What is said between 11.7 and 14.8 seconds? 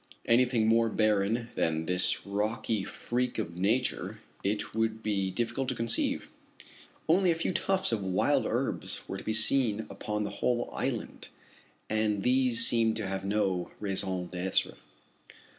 and these seemed to have no raison d'être.